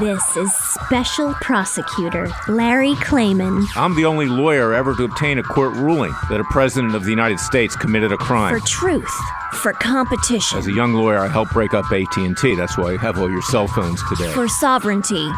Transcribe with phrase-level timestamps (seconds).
[0.00, 3.66] This is Special Prosecutor Larry Klayman.
[3.74, 7.10] I'm the only lawyer ever to obtain a court ruling that a president of the
[7.10, 8.56] United States committed a crime.
[8.56, 9.20] For truth,
[9.54, 10.58] for competition.
[10.58, 12.54] As a young lawyer, I helped break up AT&T.
[12.54, 14.30] That's why you have all your cell phones today.
[14.30, 15.28] For sovereignty,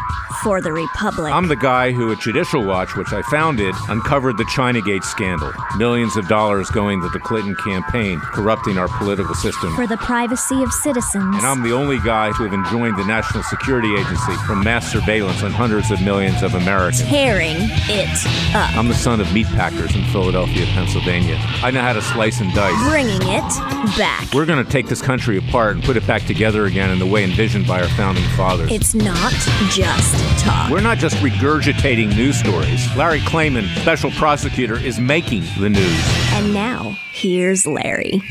[0.43, 1.33] for the republic.
[1.33, 5.51] I'm the guy who at Judicial Watch, which I founded, uncovered the Chinagate scandal.
[5.77, 9.73] Millions of dollars going to the Clinton campaign, corrupting our political system.
[9.75, 11.37] For the privacy of citizens.
[11.37, 15.22] And I'm the only guy to have enjoined the National Security Agency from mass surveillance
[15.23, 17.01] on hundreds of millions of Americans.
[17.03, 18.75] Tearing it up.
[18.75, 21.37] I'm the son of meat packers in Philadelphia, Pennsylvania.
[21.61, 22.89] I know how to slice and dice.
[22.89, 24.33] Bringing it back.
[24.33, 27.05] We're going to take this country apart and put it back together again in the
[27.05, 28.71] way envisioned by our founding fathers.
[28.71, 29.31] It's not
[29.71, 30.69] just talk.
[30.69, 32.93] We're not just regurgitating news stories.
[32.95, 36.03] Larry Klayman, special prosecutor, is making the news.
[36.33, 38.21] And now, here's Larry.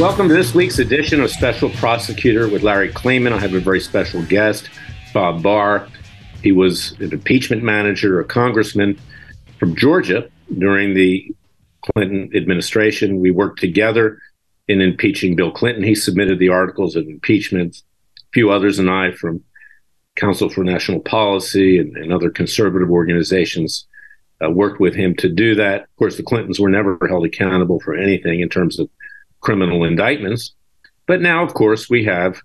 [0.00, 3.32] Welcome to this week's edition of Special Prosecutor with Larry Klayman.
[3.32, 4.70] I have a very special guest,
[5.12, 5.88] Bob Barr.
[6.42, 8.98] He was an impeachment manager, a congressman
[9.58, 11.34] from Georgia during the
[11.82, 13.20] Clinton administration.
[13.20, 14.18] We worked together
[14.68, 15.82] in impeaching Bill Clinton.
[15.82, 17.82] He submitted the articles of impeachment.
[18.18, 19.42] A few others and I from
[20.16, 23.86] Council for National Policy and, and other conservative organizations
[24.44, 25.82] uh, worked with him to do that.
[25.82, 28.88] Of course, the Clintons were never held accountable for anything in terms of
[29.40, 30.54] criminal indictments.
[31.06, 32.40] But now, of course, we have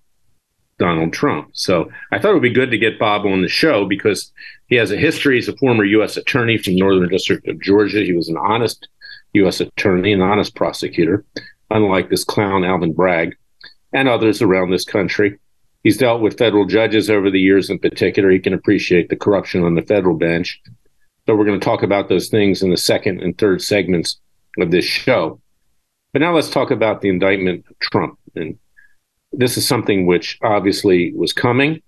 [0.78, 1.50] Donald Trump.
[1.54, 4.32] So I thought it would be good to get Bob on the show because
[4.68, 6.18] he has a history as a former U.S.
[6.18, 8.04] attorney from Northern District of Georgia.
[8.04, 8.88] He was an honest
[9.34, 9.60] U.S.
[9.62, 11.24] attorney, an honest prosecutor,
[11.70, 13.36] unlike this clown Alvin Bragg
[13.94, 15.38] and others around this country.
[15.84, 18.32] He's dealt with federal judges over the years in particular.
[18.32, 20.60] He can appreciate the corruption on the federal bench.
[21.26, 24.20] So we're going to talk about those things in the second and third segments
[24.60, 25.40] of this show.
[26.12, 28.18] But now let's talk about the indictment of Trump.
[28.36, 28.58] And
[29.38, 31.82] this is something which obviously was coming.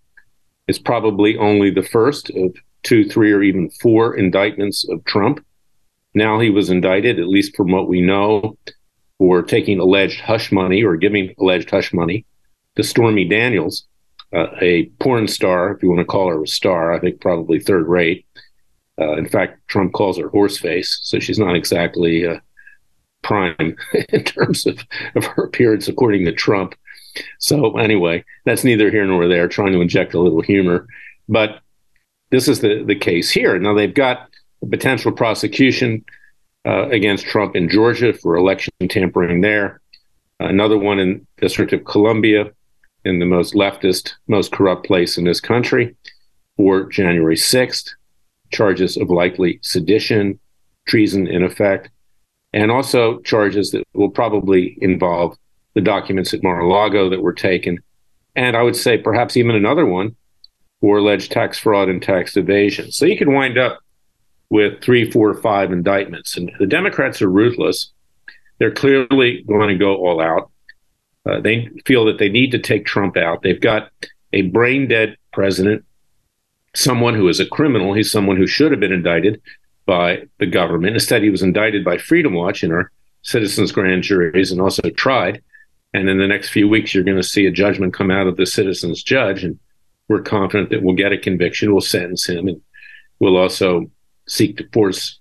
[0.68, 5.46] It's probably only the first of two, three, or even four indictments of Trump.
[6.14, 8.58] Now he was indicted, at least from what we know,
[9.18, 12.26] for taking alleged hush money or giving alleged hush money
[12.76, 13.88] to Stormy Daniels,
[14.34, 17.60] uh, a porn star, if you want to call her a star, I think probably
[17.60, 18.26] third rate.
[19.00, 22.40] Uh, in fact, Trump calls her horseface, so she's not exactly uh,
[23.24, 23.76] prime
[24.10, 24.80] in terms of,
[25.16, 26.76] of her appearance, according to Trump.
[27.40, 29.48] So anyway, that's neither here nor there.
[29.48, 30.88] Trying to inject a little humor,
[31.28, 31.60] but
[32.32, 33.58] this is the the case here.
[33.60, 34.30] Now they've got
[34.62, 36.04] a potential prosecution
[36.66, 39.82] uh, against Trump in Georgia for election tampering there.
[40.40, 42.52] Another one in District of Columbia,
[43.06, 45.96] in the most leftist, most corrupt place in this country,
[46.58, 47.92] for January 6th.
[48.50, 50.40] Charges of likely sedition,
[50.88, 51.90] treason in effect,
[52.54, 55.38] and also charges that will probably involve
[55.78, 57.78] the documents at Mar-a-Lago that were taken,
[58.36, 60.16] and I would say perhaps even another one
[60.82, 62.92] for alleged tax fraud and tax evasion.
[62.92, 63.78] So you could wind up
[64.50, 67.92] with three, four, five indictments, and the Democrats are ruthless.
[68.58, 70.50] They're clearly going to go all out.
[71.30, 73.44] Uh, they feel that they need to take Trump out.
[73.44, 73.92] They've got
[74.34, 75.86] a brain dead president,
[76.74, 77.94] someone who is a criminal.
[77.94, 79.40] He's someone who should have been indicted
[79.86, 80.96] by the government.
[80.96, 85.44] Instead, he was indicted by Freedom Watch in our citizens' grand juries and also tried.
[85.98, 88.38] And in the next few weeks, you're going to see a judgment come out of
[88.38, 89.44] the citizens' judge.
[89.44, 89.58] And
[90.08, 92.62] we're confident that we'll get a conviction, we'll sentence him, and
[93.20, 93.90] we'll also
[94.28, 95.20] seek to force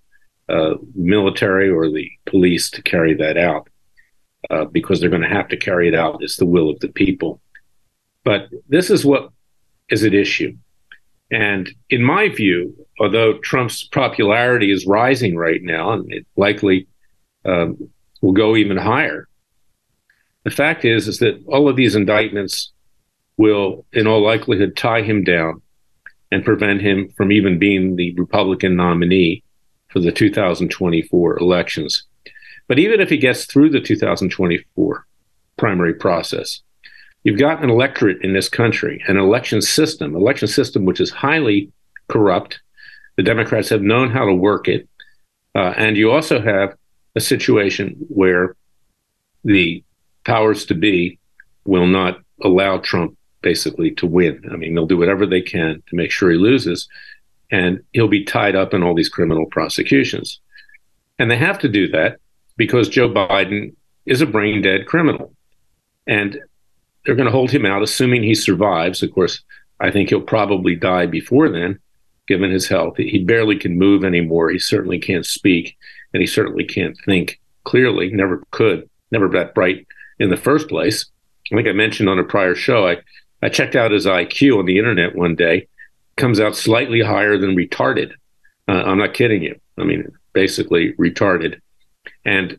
[0.50, 3.71] uh, military or the police to carry that out
[4.50, 6.23] uh, because they're going to have to carry it out.
[6.23, 7.41] It's the will of the people.
[8.23, 9.31] But this is what
[9.89, 10.55] is at issue.
[11.31, 16.87] And in my view, although Trump's popularity is rising right now, and it likely
[17.47, 17.89] um,
[18.21, 19.27] will go even higher,
[20.47, 22.71] the fact is is that all of these indictments
[23.37, 25.61] will, in all likelihood, tie him down
[26.31, 29.43] and prevent him from even being the Republican nominee
[29.89, 32.05] for the 2024 elections.
[32.69, 35.05] But even if he gets through the 2024
[35.57, 36.63] primary process,
[37.25, 41.73] you've got an electorate in this country, an election system, election system which is highly
[42.07, 42.61] corrupt,
[43.17, 44.89] The Democrats have known how to work it.
[45.57, 46.77] Uh, and you also have
[47.17, 48.55] a situation where
[49.43, 49.83] the
[50.26, 51.19] powers to be
[51.64, 54.43] will not allow Trump basically to win.
[54.52, 56.88] I mean, they'll do whatever they can to make sure he loses,
[57.50, 60.40] and he'll be tied up in all these criminal prosecutions.
[61.19, 62.19] And they have to do that
[62.56, 63.75] because Joe Biden
[64.05, 65.32] is a brain dead criminal.
[66.08, 66.40] And
[67.05, 69.02] they're going to hold him out, assuming he survives.
[69.02, 69.43] Of course,
[69.78, 71.78] I think he'll probably die before then,
[72.26, 72.96] given his health.
[72.96, 74.50] He barely can move anymore.
[74.50, 75.76] He certainly can't speak,
[76.12, 79.87] and he certainly can't think clearly, never could, never that bright
[80.19, 81.07] in the first place.
[81.53, 82.99] I think I mentioned on a prior show, I,
[83.43, 85.69] I checked out his IQ on the internet one day.
[86.17, 88.13] Comes out slightly higher than retarded.
[88.69, 89.61] Uh, I'm not kidding you.
[89.79, 91.61] I mean, basically retarded.
[92.25, 92.59] And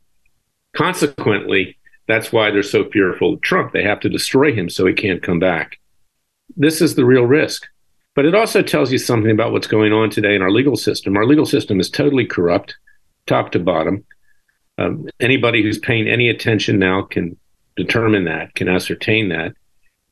[0.75, 1.77] consequently,
[2.07, 3.73] that's why they're so fearful of Trump.
[3.73, 5.79] They have to destroy him so he can't come back.
[6.55, 7.67] This is the real risk.
[8.15, 11.17] But it also tells you something about what's going on today in our legal system.
[11.17, 12.75] Our legal system is totally corrupt,
[13.27, 14.05] top to bottom.
[14.79, 17.37] Um, anybody who's paying any attention now can
[17.77, 19.53] determine that, can ascertain that.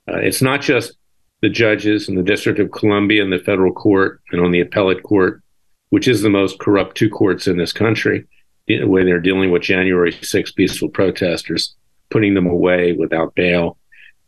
[0.08, 0.96] Uh, it's not just
[1.42, 5.04] the judges in the District of Columbia and the federal court and on the appellate
[5.04, 5.42] court,
[5.90, 8.26] which is the most corrupt two courts in this country,
[8.68, 11.76] when they're dealing with January 6 peaceful protesters,
[12.10, 13.78] putting them away without bail,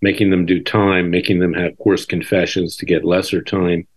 [0.01, 3.87] making them do time, making them have coarse confessions to get lesser time.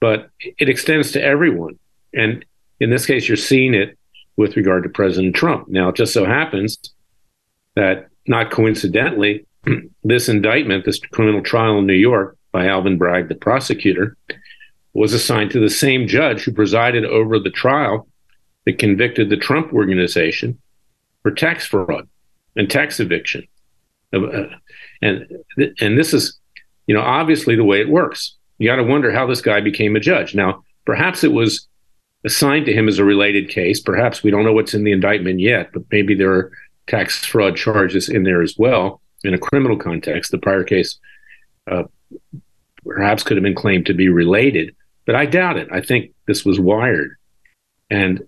[0.00, 1.78] But it extends to everyone.
[2.14, 2.44] And
[2.80, 3.98] in this case, you're seeing it
[4.36, 5.68] with regard to President Trump.
[5.68, 6.78] Now, it just so happens
[7.74, 9.46] that not coincidentally,
[10.04, 14.16] this indictment, this criminal trial in New York by Alvin Bragg, the prosecutor,
[14.94, 18.08] was assigned to the same judge who presided over the trial
[18.64, 20.58] that convicted the Trump organization
[21.22, 22.08] for tax fraud
[22.56, 23.46] and tax eviction.
[24.12, 24.44] Uh,
[25.02, 25.26] and
[25.80, 26.38] and this is,
[26.86, 28.36] you know, obviously the way it works.
[28.58, 30.34] You got to wonder how this guy became a judge.
[30.34, 31.68] Now, perhaps it was
[32.24, 33.80] assigned to him as a related case.
[33.80, 36.52] Perhaps we don't know what's in the indictment yet, but maybe there are
[36.86, 40.30] tax fraud charges in there as well in a criminal context.
[40.30, 40.98] The prior case
[41.70, 41.84] uh,
[42.84, 44.74] perhaps could have been claimed to be related,
[45.04, 45.68] but I doubt it.
[45.72, 47.16] I think this was wired.
[47.90, 48.22] And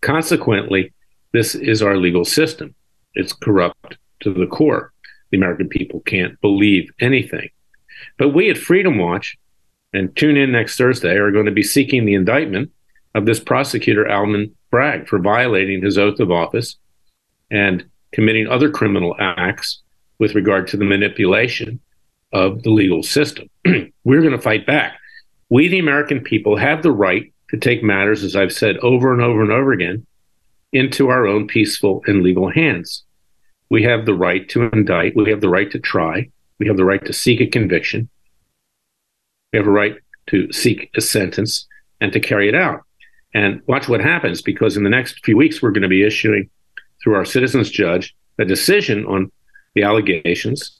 [0.00, 0.92] consequently,
[1.32, 2.74] this is our legal system.
[3.14, 4.92] It's corrupt to the core.
[5.30, 7.50] The American people can't believe anything.
[8.18, 9.36] But we at Freedom Watch,
[9.92, 12.70] and tune in next Thursday, are going to be seeking the indictment
[13.14, 16.76] of this prosecutor, Alvin Bragg, for violating his oath of office
[17.50, 19.80] and committing other criminal acts
[20.18, 21.80] with regard to the manipulation
[22.32, 23.48] of the legal system.
[24.04, 24.98] We're going to fight back.
[25.48, 29.22] We, the American people, have the right to take matters, as I've said over and
[29.22, 30.06] over and over again,
[30.72, 33.04] into our own peaceful and legal hands.
[33.68, 35.16] We have the right to indict.
[35.16, 36.28] We have the right to try.
[36.58, 38.08] We have the right to seek a conviction.
[39.52, 39.96] We have a right
[40.28, 41.66] to seek a sentence
[42.00, 42.82] and to carry it out.
[43.34, 46.50] And watch what happens because in the next few weeks, we're going to be issuing
[47.02, 49.30] through our citizens judge a decision on
[49.74, 50.78] the allegations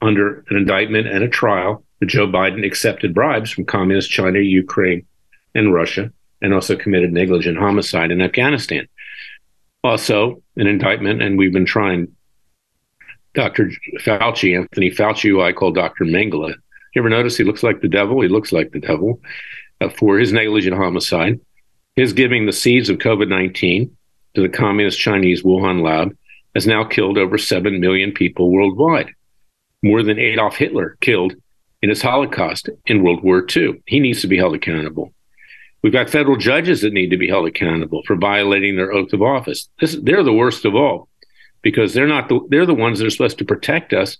[0.00, 5.06] under an indictment and a trial that Joe Biden accepted bribes from communist China, Ukraine,
[5.54, 8.88] and Russia, and also committed negligent homicide in Afghanistan.
[9.84, 12.08] Also, an indictment, and we've been trying
[13.34, 13.70] Dr.
[14.00, 16.04] Fauci, Anthony Fauci, who I call Dr.
[16.04, 16.54] Mengele.
[16.94, 18.20] You ever notice he looks like the devil?
[18.20, 19.20] He looks like the devil
[19.80, 21.40] uh, for his negligent homicide,
[21.96, 23.96] his giving the seeds of COVID 19
[24.34, 26.16] to the communist Chinese Wuhan lab
[26.54, 29.14] has now killed over 7 million people worldwide,
[29.82, 31.34] more than Adolf Hitler killed
[31.80, 33.82] in his Holocaust in World War II.
[33.86, 35.12] He needs to be held accountable.
[35.82, 39.22] We've got federal judges that need to be held accountable for violating their oath of
[39.22, 39.68] office.
[39.80, 41.08] This, they're the worst of all
[41.60, 44.16] because they're not the, they're the ones that are supposed to protect us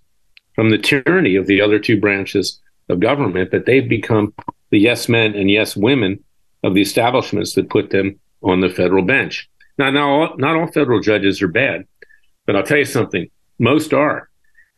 [0.54, 4.34] from the tyranny of the other two branches of government, but they've become
[4.70, 6.22] the yes men and yes women
[6.64, 9.48] of the establishments that put them on the federal bench.
[9.78, 11.86] Now, now all, not all federal judges are bad,
[12.46, 14.28] but I'll tell you something: most are,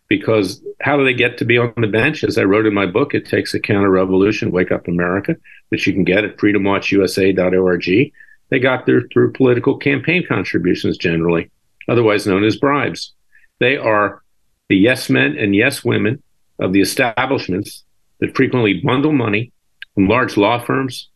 [0.08, 2.24] because how do they get to be on the bench?
[2.24, 5.36] As I wrote in my book, it takes a counter revolution, wake up America,
[5.70, 8.12] that you can get at freedomwatchusa.org.
[8.50, 11.50] They got there through political campaign contributions, generally,
[11.88, 13.12] otherwise known as bribes.
[13.58, 14.22] They are
[14.68, 16.22] the yes men and yes women
[16.58, 17.84] of the establishments
[18.20, 19.52] that frequently bundle money
[19.94, 21.08] from large law firms,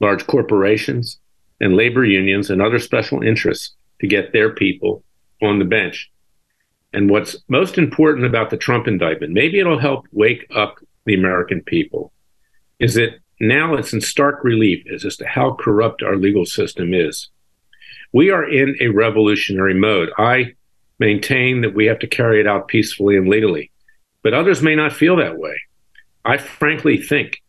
[0.00, 1.18] large corporations,
[1.62, 5.02] and labor unions and other special interests to get their people
[5.40, 6.10] on the bench.
[6.92, 10.76] And what's most important about the Trump indictment, maybe it'll help wake up
[11.06, 12.12] the American people,
[12.80, 17.28] is that now it's in stark relief as to how corrupt our legal system is.
[18.12, 20.10] We are in a revolutionary mode.
[20.18, 20.54] I
[20.98, 23.70] maintain that we have to carry it out peacefully and legally,
[24.22, 25.60] but others may not feel that way.
[26.24, 27.40] I frankly think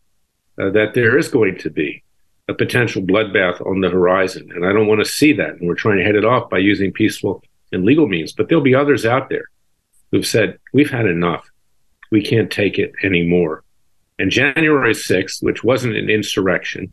[0.58, 2.03] uh, that there is going to be
[2.48, 4.50] a potential bloodbath on the horizon.
[4.54, 5.50] And I don't want to see that.
[5.50, 8.32] And we're trying to head it off by using peaceful and legal means.
[8.32, 9.44] But there'll be others out there
[10.10, 11.48] who've said, we've had enough.
[12.10, 13.64] We can't take it anymore.
[14.18, 16.92] And January 6th, which wasn't an insurrection,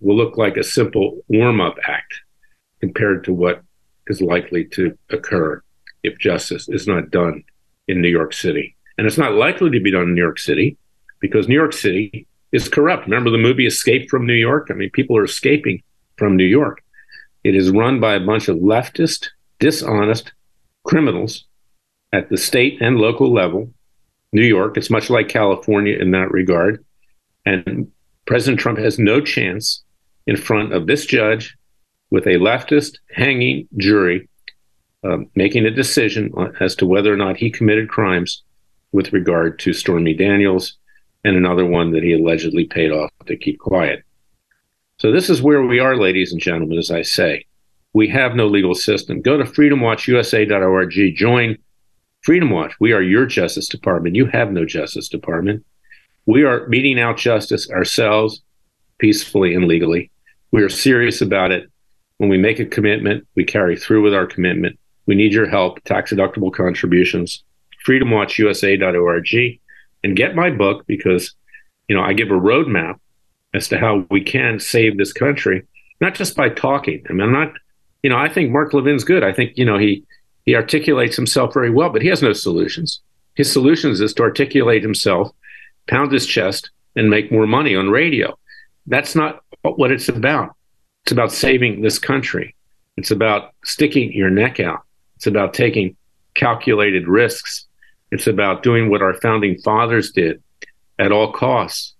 [0.00, 2.20] will look like a simple warm up act
[2.80, 3.62] compared to what
[4.08, 5.62] is likely to occur
[6.02, 7.44] if justice is not done
[7.86, 8.74] in New York City.
[8.98, 10.76] And it's not likely to be done in New York City
[11.20, 13.04] because New York City is corrupt.
[13.04, 14.68] Remember the movie Escape from New York?
[14.70, 15.82] I mean, people are escaping
[16.16, 16.82] from New York.
[17.44, 19.28] It is run by a bunch of leftist,
[19.58, 20.32] dishonest
[20.84, 21.46] criminals
[22.12, 23.72] at the state and local level.
[24.32, 26.84] New York, it's much like California in that regard.
[27.44, 27.90] And
[28.26, 29.82] President Trump has no chance
[30.26, 31.56] in front of this judge
[32.10, 34.28] with a leftist hanging jury
[35.04, 38.42] uh, making a decision as to whether or not he committed crimes
[38.92, 40.78] with regard to Stormy Daniels
[41.24, 44.04] and another one that he allegedly paid off to keep quiet.
[44.98, 47.46] So this is where we are, ladies and gentlemen, as I say.
[47.92, 49.20] We have no legal system.
[49.20, 51.58] Go to freedomwatchusa.org, join
[52.22, 52.74] Freedom Watch.
[52.78, 54.14] We are your Justice Department.
[54.14, 55.64] You have no Justice Department.
[56.24, 58.42] We are meting out justice ourselves
[58.98, 60.10] peacefully and legally.
[60.52, 61.68] We are serious about it.
[62.18, 64.78] When we make a commitment, we carry through with our commitment.
[65.06, 67.42] We need your help, tax deductible contributions,
[67.84, 69.60] freedomwatchusa.org
[70.04, 71.34] and get my book because,
[71.88, 72.98] you know, I give a roadmap
[73.54, 75.66] as to how we can save this country,
[76.00, 77.04] not just by talking.
[77.08, 77.52] I mean, I'm not,
[78.02, 79.22] you know, I think Mark Levin's good.
[79.22, 80.04] I think, you know, he
[80.44, 83.00] he articulates himself very well, but he has no solutions.
[83.34, 85.30] His solutions is to articulate himself,
[85.88, 88.36] pound his chest, and make more money on radio.
[88.86, 90.56] That's not what it's about.
[91.04, 92.54] It's about saving this country.
[92.96, 94.80] It's about sticking your neck out.
[95.16, 95.96] It's about taking
[96.34, 97.66] calculated risks
[98.12, 100.42] it's about doing what our founding fathers did
[100.98, 101.94] at all costs.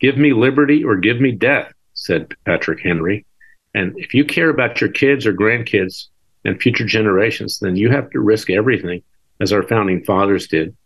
[0.00, 3.24] Give me liberty or give me death, said Patrick Henry.
[3.74, 6.08] And if you care about your kids or grandkids
[6.44, 9.02] and future generations, then you have to risk everything,
[9.40, 10.76] as our founding fathers did.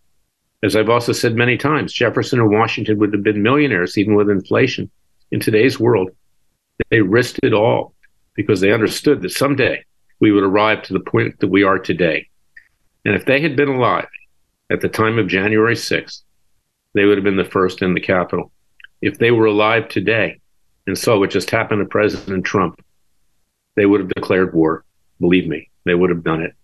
[0.62, 4.30] As I've also said many times, Jefferson and Washington would have been millionaires even with
[4.30, 4.88] inflation.
[5.32, 6.10] In today's world,
[6.90, 7.92] they risked it all
[8.34, 9.84] because they understood that someday
[10.20, 12.28] we would arrive to the point that we are today.
[13.04, 14.06] And if they had been alive,
[14.70, 16.22] at the time of January 6th,
[16.94, 18.52] they would have been the first in the Capitol.
[19.02, 20.40] If they were alive today
[20.86, 22.80] and saw what just happened to President Trump,
[23.76, 24.84] they would have declared war.
[25.20, 26.54] Believe me, they would have done it.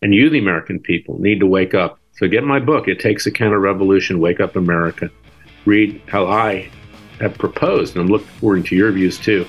[0.00, 1.98] And you, the American people, need to wake up.
[2.12, 5.10] So get my book, It Takes a Counter Revolution Wake Up America.
[5.64, 6.70] Read how I
[7.20, 9.46] have proposed, and I'm looking forward to your views too,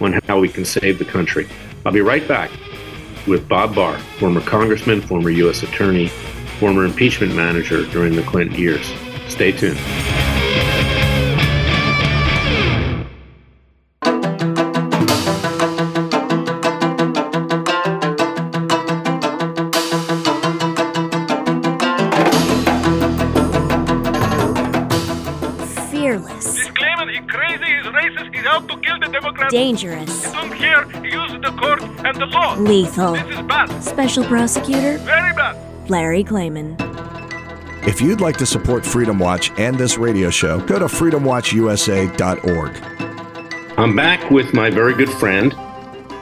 [0.00, 1.46] on how we can save the country.
[1.84, 2.50] I'll be right back
[3.26, 5.62] with Bob Barr, former congressman, former U.S.
[5.62, 6.10] attorney,
[6.60, 8.92] former impeachment manager during the Clinton years.
[9.28, 9.78] Stay tuned.
[25.90, 26.58] Fearless.
[26.58, 29.50] He's claiming he's crazy, he's racist, he's out to kill the Democrats.
[29.50, 30.26] Dangerous.
[30.26, 30.84] I don't care.
[31.02, 32.56] He uses the court and the law.
[32.56, 33.14] Lethal.
[33.14, 33.82] This is bad.
[33.82, 35.69] Special prosecutor Very bad.
[35.90, 36.76] Larry Klayman.
[37.86, 43.78] If you'd like to support Freedom Watch and this radio show, go to freedomwatchusa.org.
[43.78, 45.52] I'm back with my very good friend,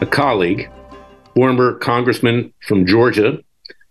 [0.01, 0.71] a colleague,
[1.35, 3.39] former congressman from Georgia.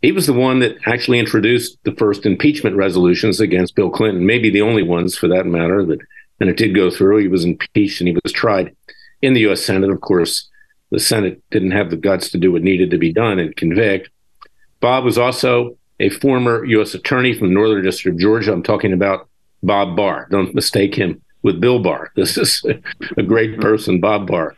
[0.01, 4.49] He was the one that actually introduced the first impeachment resolutions against Bill Clinton, maybe
[4.49, 5.85] the only ones for that matter.
[5.85, 5.99] That
[6.39, 7.17] and it did go through.
[7.17, 8.75] He was impeached and he was tried
[9.21, 9.63] in the U.S.
[9.63, 9.89] Senate.
[9.89, 10.49] Of course,
[10.91, 14.09] the Senate didn't have the guts to do what needed to be done and convict.
[14.79, 16.93] Bob was also a former U.S.
[16.93, 18.53] attorney from the Northern District of Georgia.
[18.53, 19.27] I'm talking about
[19.63, 20.27] Bob Barr.
[20.29, 22.11] Don't mistake him with Bill Barr.
[22.15, 22.63] This is
[23.17, 24.55] a great person, Bob Barr.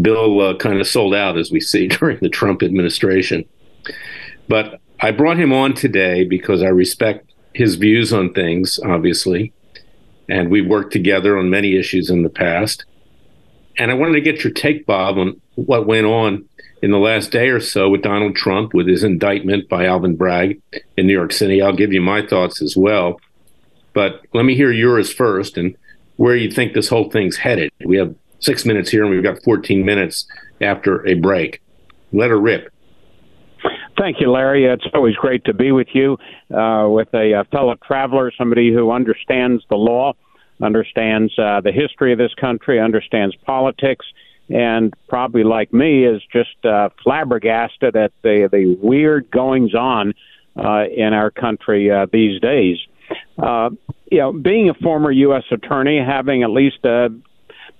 [0.00, 3.44] Bill uh, kind of sold out, as we see, during the Trump administration.
[4.48, 9.52] But I brought him on today because I respect his views on things, obviously.
[10.28, 12.84] And we've worked together on many issues in the past.
[13.78, 16.44] And I wanted to get your take, Bob, on what went on
[16.82, 20.60] in the last day or so with Donald Trump, with his indictment by Alvin Bragg
[20.96, 21.62] in New York City.
[21.62, 23.20] I'll give you my thoughts as well.
[23.94, 25.76] But let me hear yours first and
[26.16, 27.70] where you think this whole thing's headed.
[27.84, 30.26] We have six minutes here and we've got 14 minutes
[30.60, 31.62] after a break.
[32.12, 32.72] Let her rip.
[33.96, 34.64] Thank you, Larry.
[34.64, 36.18] It's always great to be with you,
[36.52, 40.14] uh, with a, a fellow traveler, somebody who understands the law,
[40.60, 44.06] understands uh, the history of this country, understands politics,
[44.52, 50.14] and probably like me is just uh, flabbergasted at the the weird goings on
[50.56, 52.78] uh, in our country uh, these days.
[53.38, 53.70] Uh,
[54.10, 55.44] you know, being a former U.S.
[55.50, 57.08] attorney, having at least a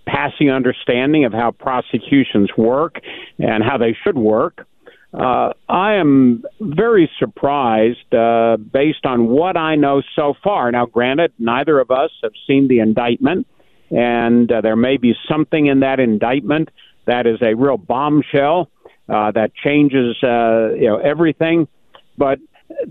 [0.07, 2.97] passing understanding of how prosecutions work
[3.39, 4.67] and how they should work.
[5.15, 10.73] Uh, I am very surprised uh, based on what I know so far.
[10.73, 13.47] Now, granted, neither of us have seen the indictment,
[13.93, 16.71] and uh, there may be something in that indictment
[17.07, 18.69] that is a real bombshell
[19.09, 21.69] uh, that changes uh, you know everything.
[22.17, 22.39] But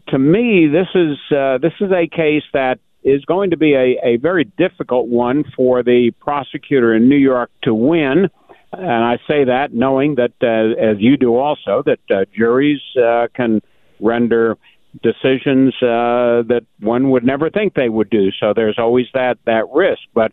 [0.10, 3.98] to me, this is uh, this is a case that is going to be a,
[4.04, 8.30] a very difficult one for the prosecutor in New York to win.
[8.74, 13.28] And I say that knowing that, uh, as you do also, that uh, juries uh,
[13.36, 13.62] can
[14.00, 14.58] render
[15.02, 18.32] decisions uh, that one would never think they would do.
[18.40, 20.02] So there's always that that risk.
[20.14, 20.32] But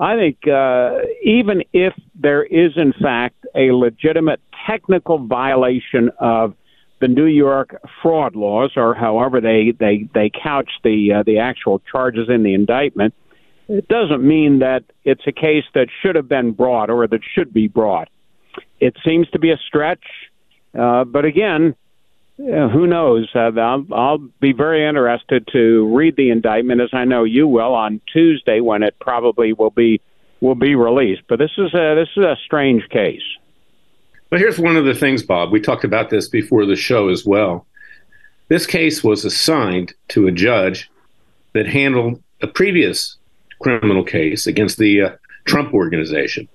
[0.00, 6.54] I think uh, even if there is in fact a legitimate technical violation of
[7.00, 11.80] the New York fraud laws, or however they they they couch the uh, the actual
[11.90, 13.12] charges in the indictment,
[13.68, 17.52] it doesn't mean that it's a case that should have been brought or that should
[17.52, 18.08] be brought.
[18.80, 20.04] It seems to be a stretch,
[20.78, 21.74] uh, but again,
[22.36, 23.28] who knows?
[23.34, 27.74] Uh, I'll, I'll be very interested to read the indictment, as I know you will,
[27.74, 30.00] on Tuesday when it probably will be
[30.40, 31.22] will be released.
[31.28, 33.22] But this is a this is a strange case.
[34.30, 35.52] But here's one of the things, Bob.
[35.52, 37.66] We talked about this before the show as well.
[38.48, 40.90] This case was assigned to a judge
[41.52, 43.16] that handled a previous
[43.60, 45.10] criminal case against the uh,
[45.44, 46.48] Trump organization.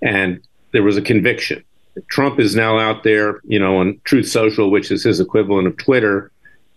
[0.00, 0.40] And
[0.72, 1.62] there was a conviction.
[2.08, 5.76] Trump is now out there, you know, on Truth Social, which is his equivalent of
[5.76, 6.30] Twitter,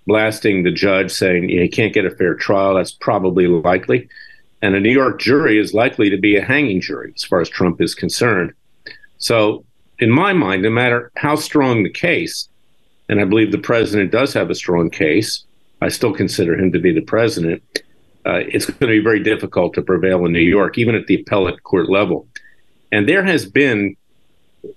[0.07, 2.75] blasting the judge, saying he can't get a fair trial.
[2.75, 4.09] That's probably likely.
[4.61, 7.49] And a New York jury is likely to be a hanging jury as far as
[7.49, 8.53] Trump is concerned.
[9.17, 9.63] So,
[9.99, 12.49] in my mind, no matter how strong the case,
[13.07, 15.45] and I believe the president does have a strong case,
[15.81, 17.63] I still consider him to be the president.
[18.25, 21.21] Uh, it's going to be very difficult to prevail in New York, even at the
[21.21, 22.27] appellate court level.
[22.91, 23.95] And there has been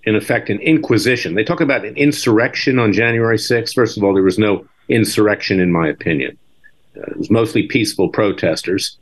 [0.04, 1.34] in effect, an inquisition.
[1.34, 3.74] They talk about an insurrection on January 6th.
[3.74, 6.38] First of all, there was no insurrection, in my opinion.
[6.96, 8.96] Uh, it was mostly peaceful protesters.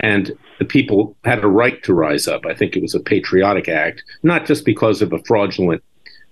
[0.00, 2.46] And the people had a right to rise up.
[2.46, 5.82] I think it was a patriotic act, not just because of a fraudulent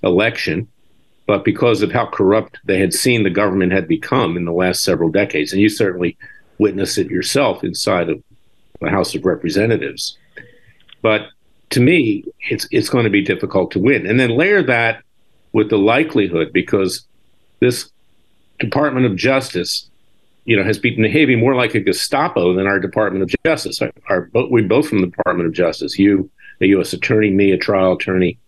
[0.02, 0.68] election,
[1.26, 4.82] but because of how corrupt they had seen the government had become in the last
[4.82, 5.52] several decades.
[5.52, 6.16] And you certainly
[6.58, 8.22] witnessed it yourself inside of
[8.80, 10.18] the House of Representatives.
[11.00, 11.28] But
[11.72, 14.06] to me, it's it's going to be difficult to win.
[14.06, 15.02] And then layer that
[15.52, 17.04] with the likelihood, because
[17.60, 17.90] this
[18.58, 19.88] Department of Justice,
[20.44, 23.80] you know, has been behaving more like a Gestapo than our Department of Justice.
[23.80, 25.98] Our, our we both from the Department of Justice.
[25.98, 26.30] You,
[26.60, 26.92] a U.S.
[26.92, 28.38] attorney, me, a trial attorney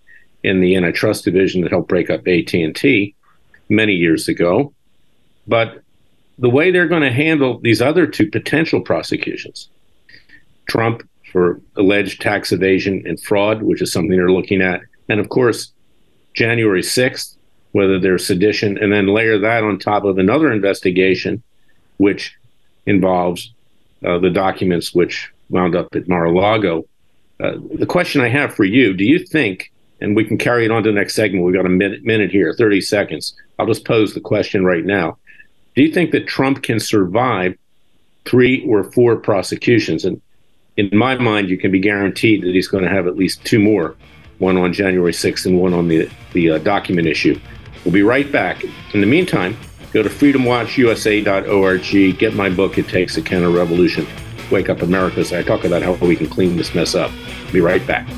[0.43, 3.15] in the antitrust division that helped break up AT and T
[3.71, 4.73] many years ago.
[5.47, 5.83] But
[6.39, 9.69] the way they're going to handle these other two potential prosecutions,
[10.69, 14.81] Trump for alleged tax evasion and fraud, which is something they're looking at.
[15.09, 15.73] And of course,
[16.33, 17.37] January 6th,
[17.73, 21.43] whether there's sedition, and then layer that on top of another investigation,
[21.97, 22.37] which
[22.87, 23.53] involves
[24.07, 26.87] uh, the documents which wound up at Mar a Lago.
[27.43, 30.71] Uh, the question I have for you do you think, and we can carry it
[30.71, 33.35] on to the next segment, we've got a minute, minute here, 30 seconds.
[33.59, 35.19] I'll just pose the question right now.
[35.75, 37.59] Do you think that Trump can survive
[38.25, 40.05] three or four prosecutions?
[40.05, 40.23] And
[40.77, 43.61] in my mind, you can be guaranteed that he's going to have at least two
[43.61, 43.95] more,
[44.39, 47.39] one on January 6th and one on the, the uh, document issue.
[47.85, 48.65] We'll be right back.
[48.93, 49.57] In the meantime,
[49.93, 54.07] go to freedomwatchusa.org, get my book, It Takes a Counter Revolution,
[54.51, 55.25] Wake Up America.
[55.25, 57.11] so I talk about how we can clean this mess up.
[57.53, 58.09] Be right back.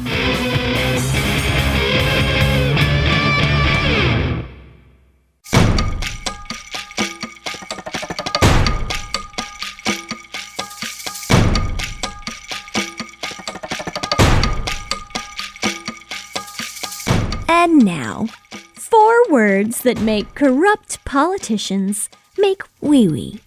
[19.57, 23.41] Words that make corrupt politicians make wee wee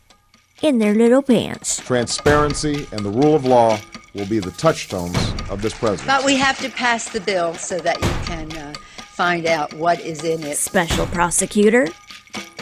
[0.62, 1.78] in their little pants.
[1.82, 3.78] Transparency and the rule of law
[4.16, 5.16] will be the touchstones
[5.52, 6.08] of this presidency.
[6.08, 10.00] But we have to pass the bill so that you can uh, find out what
[10.00, 10.58] is in it.
[10.58, 11.88] Special Prosecutor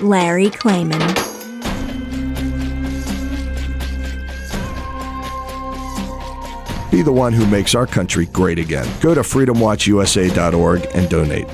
[0.02, 1.16] Larry Klayman.
[6.92, 8.88] Be the one who makes our country great again.
[9.00, 11.48] Go to freedomwatchusa.org and donate.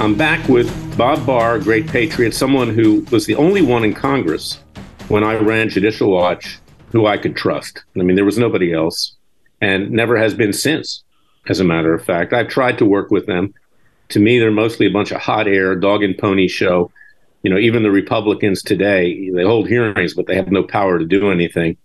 [0.00, 4.62] I'm back with Bob Barr, great patriot, someone who was the only one in Congress
[5.08, 6.60] when I ran Judicial Watch
[6.92, 7.82] who I could trust.
[7.98, 9.16] I mean, there was nobody else,
[9.60, 11.02] and never has been since,
[11.48, 12.32] as a matter of fact.
[12.32, 13.52] I've tried to work with them.
[14.10, 16.92] To me, they're mostly a bunch of hot air, dog and pony show.
[17.42, 21.04] You know, even the Republicans today, they hold hearings, but they have no power to
[21.04, 21.76] do anything.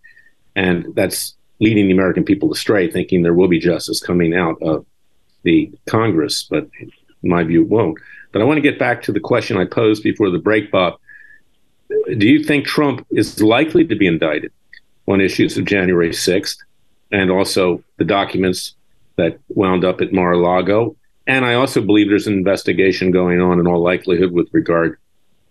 [0.56, 4.86] And that's leading the American people astray, thinking there will be justice coming out of
[5.42, 6.44] the Congress.
[6.44, 6.70] But
[7.24, 7.98] in my view, won't.
[8.32, 11.00] But I want to get back to the question I posed before the break, Bob.
[12.18, 14.52] Do you think Trump is likely to be indicted
[15.08, 16.58] on issues of January 6th
[17.12, 18.76] and also the documents
[19.16, 20.96] that wound up at Mar a Lago?
[21.28, 24.98] And I also believe there's an investigation going on in all likelihood with regard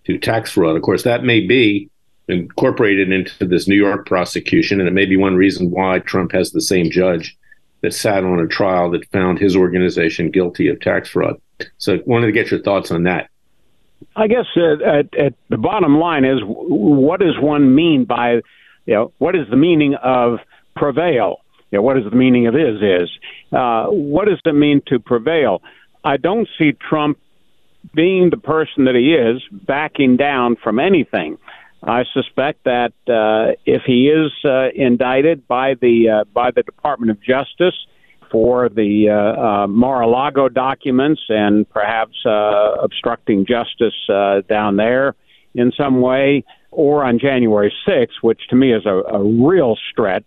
[0.05, 0.77] to tax fraud.
[0.77, 1.89] Of course, that may be
[2.29, 6.51] incorporated into this New York prosecution, and it may be one reason why Trump has
[6.51, 7.37] the same judge
[7.81, 11.41] that sat on a trial that found his organization guilty of tax fraud.
[11.79, 13.31] So, I wanted to get your thoughts on that.
[14.16, 18.40] I guess uh, at, at the bottom line is what does one mean by,
[18.87, 20.38] you know, what is the meaning of
[20.77, 21.37] prevail?
[21.70, 23.11] You know, what is the meaning of is is?
[23.53, 25.62] Uh, what does it mean to prevail?
[26.05, 27.18] I don't see Trump
[27.94, 31.38] being the person that he is backing down from anything.
[31.83, 37.11] I suspect that uh, if he is uh, indicted by the uh, by the Department
[37.11, 37.75] of Justice
[38.33, 45.14] for the uh, uh, Mar-a-Lago documents and perhaps uh, obstructing justice uh, down there
[45.55, 50.27] in some way, or on January 6th, which to me is a, a real stretch,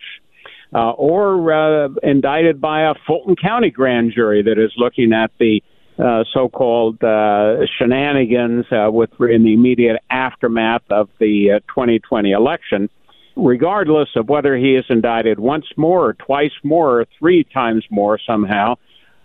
[0.73, 5.61] uh, or uh, indicted by a Fulton County grand jury that is looking at the
[5.97, 12.89] uh, so-called uh, shenanigans uh, with in the immediate aftermath of the uh, 2020 election
[13.35, 18.19] regardless of whether he is indicted once more or twice more or three times more
[18.25, 18.75] somehow,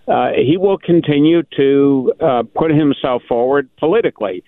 [0.08, 4.42] uh, he will continue to uh, put himself forward politically.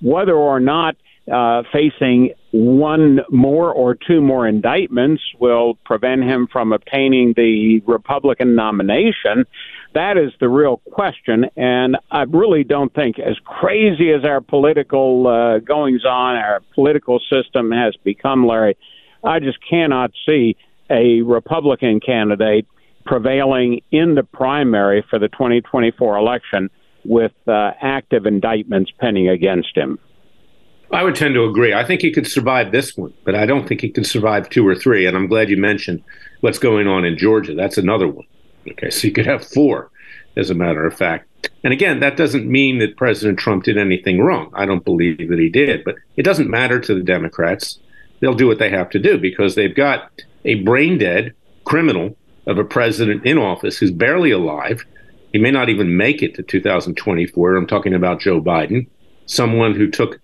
[0.00, 0.96] Whether or not
[1.32, 8.54] uh, facing one more or two more indictments will prevent him from obtaining the Republican
[8.54, 9.46] nomination.
[9.94, 11.46] That is the real question.
[11.56, 17.20] And I really don't think, as crazy as our political uh, goings on, our political
[17.32, 18.76] system has become, Larry,
[19.24, 20.56] I just cannot see
[20.90, 22.66] a Republican candidate
[23.04, 26.70] prevailing in the primary for the 2024 election
[27.04, 29.98] with uh, active indictments pending against him.
[30.90, 31.74] I would tend to agree.
[31.74, 34.66] I think he could survive this one, but I don't think he can survive two
[34.66, 35.06] or three.
[35.06, 36.02] And I'm glad you mentioned
[36.40, 37.54] what's going on in Georgia.
[37.54, 38.26] That's another one.
[38.70, 39.90] Okay, so you could have four,
[40.36, 41.28] as a matter of fact.
[41.62, 44.50] And again, that doesn't mean that President Trump did anything wrong.
[44.54, 47.78] I don't believe that he did, but it doesn't matter to the Democrats
[48.20, 50.10] they'll do what they have to do because they've got
[50.44, 54.84] a brain dead criminal of a president in office who's barely alive.
[55.32, 57.56] He may not even make it to 2024.
[57.56, 58.86] I'm talking about Joe Biden,
[59.26, 60.20] someone who took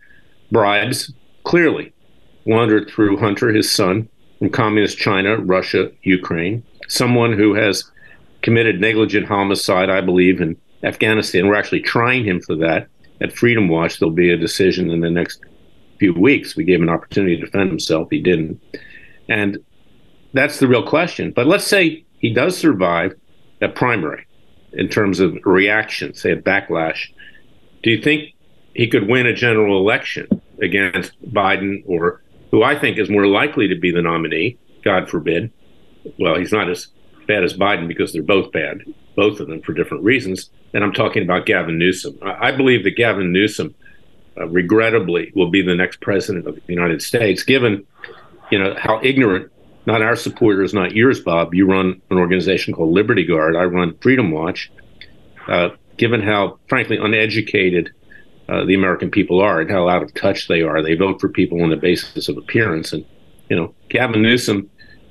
[0.52, 1.12] bribes,
[1.44, 1.92] clearly
[2.44, 7.90] wandered through Hunter, his son, from communist China, Russia, Ukraine, someone who has
[8.42, 11.46] committed negligent homicide, I believe, in Afghanistan.
[11.46, 12.88] We're actually trying him for that
[13.20, 13.98] at Freedom Watch.
[13.98, 15.44] There'll be a decision in the next
[16.00, 16.56] few weeks.
[16.56, 18.08] We gave him an opportunity to defend himself.
[18.10, 18.60] He didn't.
[19.28, 19.58] And
[20.32, 21.30] that's the real question.
[21.30, 23.14] But let's say he does survive
[23.60, 24.26] a primary
[24.72, 27.08] in terms of reaction, say a backlash.
[27.82, 28.34] Do you think
[28.74, 30.26] he could win a general election
[30.62, 35.52] against Biden or who I think is more likely to be the nominee, God forbid?
[36.18, 36.88] Well, he's not as
[37.26, 38.82] bad as Biden because they're both bad,
[39.16, 40.50] both of them for different reasons.
[40.72, 42.18] And I'm talking about Gavin Newsom.
[42.22, 43.74] I believe that Gavin Newsom
[44.38, 47.86] uh, regrettably will be the next president of the United States, given
[48.50, 49.50] you know how ignorant
[49.86, 51.54] not our supporters, not yours, Bob.
[51.54, 53.56] You run an organization called Liberty Guard.
[53.56, 54.70] I run Freedom Watch.
[55.48, 57.90] Uh, given how, frankly, uneducated
[58.48, 61.28] uh, the American people are and how out of touch they are, they vote for
[61.28, 62.92] people on the basis of appearance.
[62.92, 63.04] And
[63.48, 64.70] you know, Gavin Newsom,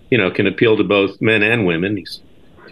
[0.10, 1.98] you know, can appeal to both men and women.
[1.98, 2.22] He's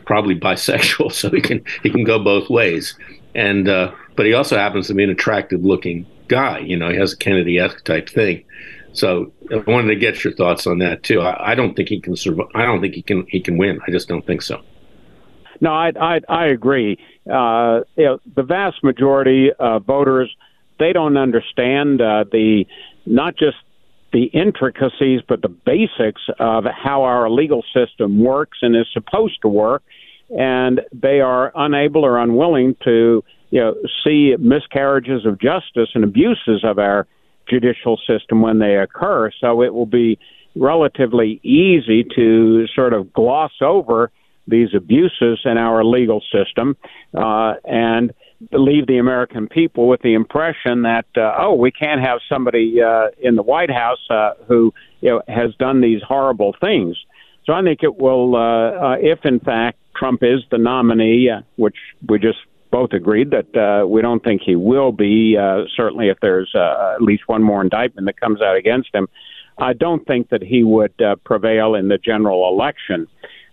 [0.06, 2.98] probably bisexual, so he can he can go both ways.
[3.36, 6.60] And uh, but he also happens to be an attractive-looking guy.
[6.60, 8.44] You know, he has a Kennedy-esque type thing.
[8.92, 11.22] So I wanted to get your thoughts on that too.
[11.22, 12.48] I, I don't think he can survive.
[12.56, 13.80] I don't think he can he can win.
[13.88, 14.62] I just don't think so.
[15.62, 16.98] No, I I, I agree.
[17.32, 20.36] Uh, you know, the vast majority of voters
[20.80, 22.66] they don't understand uh, the
[23.06, 23.58] not just
[24.14, 29.48] the intricacies, but the basics of how our legal system works and is supposed to
[29.48, 29.84] work,
[30.30, 36.64] and they are unable or unwilling to you know, see miscarriages of justice and abuses
[36.64, 37.08] of our
[37.50, 39.32] judicial system when they occur.
[39.40, 40.20] So it will be
[40.56, 44.12] relatively easy to sort of gloss over
[44.48, 46.78] these abuses in our legal system
[47.14, 48.14] uh, and
[48.52, 53.08] leave the American people with the impression that uh, oh we can't have somebody uh,
[53.20, 56.98] in the White House uh, who you know has done these horrible things.
[57.46, 61.42] So I think it will, uh, uh, if in fact Trump is the nominee, uh,
[61.56, 62.40] which we just
[62.72, 65.38] both agreed that uh, we don't think he will be.
[65.38, 69.08] Uh, certainly, if there's uh, at least one more indictment that comes out against him,
[69.58, 73.08] I don't think that he would uh, prevail in the general election.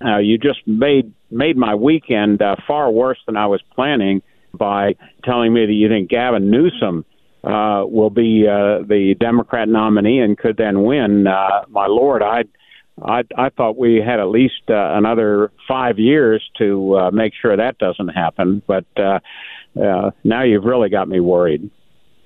[0.04, 4.22] Uh, you just made made my weekend uh, far worse than I was planning
[4.52, 7.04] by telling me that you think Gavin Newsom
[7.42, 11.26] uh, will be uh, the Democrat nominee and could then win.
[11.26, 12.44] Uh, my lord, I,
[13.02, 17.56] I I thought we had at least uh, another five years to uh, make sure
[17.56, 18.62] that doesn't happen.
[18.66, 19.20] But uh,
[19.80, 21.70] uh, now you've really got me worried.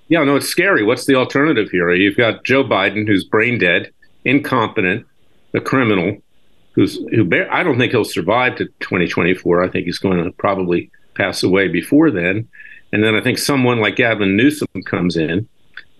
[0.08, 0.82] Yeah, no, it's scary.
[0.84, 1.92] What's the alternative here?
[1.92, 3.90] You've got Joe Biden, who's brain dead,
[4.24, 5.06] incompetent,
[5.54, 6.16] a criminal,
[6.72, 7.24] who's who.
[7.24, 9.62] Bear, I don't think he'll survive to 2024.
[9.62, 12.48] I think he's going to probably pass away before then.
[12.92, 15.48] And then I think someone like Gavin Newsom comes in.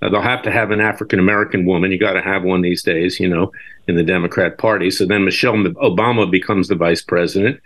[0.01, 1.91] Uh, they'll have to have an African American woman.
[1.91, 3.53] You got to have one these days, you know,
[3.87, 4.91] in the Democrat Party.
[4.91, 7.61] So then Michelle Obama becomes the vice president,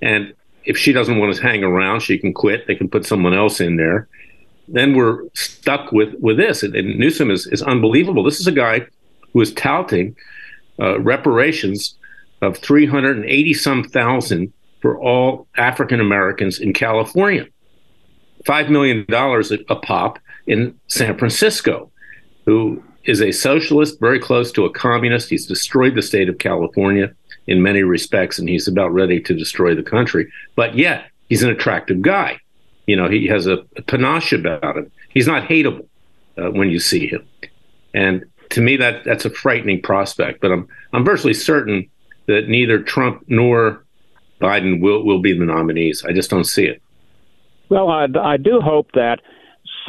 [0.00, 0.32] and
[0.64, 2.66] if she doesn't want to hang around, she can quit.
[2.66, 4.06] They can put someone else in there.
[4.68, 6.62] Then we're stuck with with this.
[6.62, 8.22] And, and Newsom is is unbelievable.
[8.22, 8.86] This is a guy
[9.32, 10.14] who is touting
[10.78, 11.96] uh, reparations
[12.42, 17.46] of three hundred and eighty some thousand for all African Americans in California.
[18.44, 21.90] $5 million a pop in San Francisco,
[22.44, 25.30] who is a socialist, very close to a communist.
[25.30, 27.12] He's destroyed the state of California
[27.46, 30.30] in many respects, and he's about ready to destroy the country.
[30.54, 32.38] But yet, he's an attractive guy.
[32.86, 34.90] You know, he has a, a panache about him.
[35.08, 35.86] He's not hateable
[36.38, 37.26] uh, when you see him.
[37.94, 40.40] And to me, that that's a frightening prospect.
[40.40, 41.88] But I'm I'm virtually certain
[42.26, 43.84] that neither Trump nor
[44.40, 46.04] Biden will will be the nominees.
[46.04, 46.82] I just don't see it.
[47.72, 49.20] Well, I, I do hope that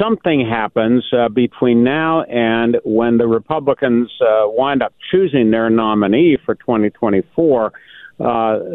[0.00, 6.38] something happens uh, between now and when the Republicans uh, wind up choosing their nominee
[6.46, 7.70] for 2024 uh,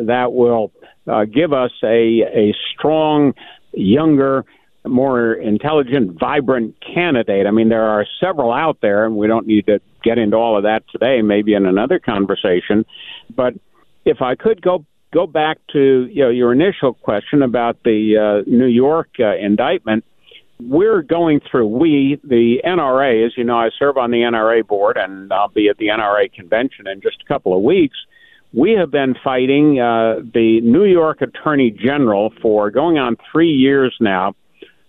[0.05, 0.71] that will
[1.07, 3.33] uh, give us a, a strong,
[3.73, 4.45] younger,
[4.85, 7.47] more intelligent, vibrant candidate.
[7.47, 10.55] I mean, there are several out there, and we don't need to get into all
[10.55, 12.85] of that today, maybe in another conversation.
[13.35, 13.55] But
[14.05, 18.49] if I could go go back to you know, your initial question about the uh,
[18.49, 20.03] New York uh, indictment.
[20.61, 24.97] We're going through, we, the NRA, as you know, I serve on the NRA board
[24.97, 27.97] and I'll be at the NRA convention in just a couple of weeks.
[28.51, 33.95] We have been fighting uh, the New York Attorney General for going on three years
[34.01, 34.33] now,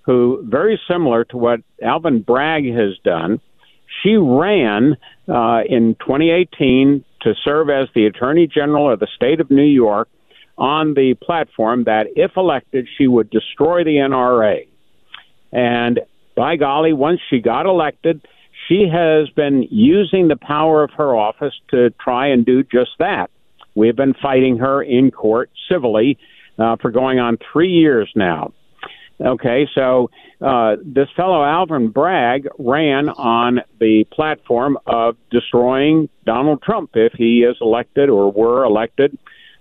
[0.03, 3.41] who, very similar to what Alvin Bragg has done,
[4.03, 4.96] she ran
[5.29, 10.09] uh, in 2018 to serve as the Attorney General of the state of New York
[10.57, 14.66] on the platform that if elected, she would destroy the NRA.
[15.53, 16.00] And
[16.37, 18.26] by golly, once she got elected,
[18.68, 23.31] she has been using the power of her office to try and do just that.
[23.74, 26.18] We've been fighting her in court civilly
[26.59, 28.53] uh, for going on three years now.
[29.21, 36.93] Okay, so uh, this fellow Alvin Bragg ran on the platform of destroying Donald Trump
[36.95, 39.19] if he is elected or were elected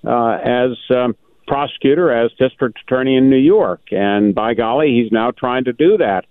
[0.08, 3.82] uh, as um, prosecutor, as district attorney in New York.
[3.92, 6.26] And by golly, he's now trying to do that.